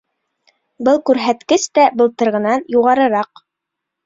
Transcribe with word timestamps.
Был 0.87 0.97
күрһәткес 1.09 1.67
тә 1.79 1.83
былтырғынан 2.01 2.67
юғарыраҡ. 2.79 3.45